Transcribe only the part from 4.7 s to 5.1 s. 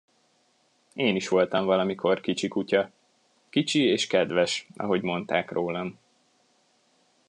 ahogy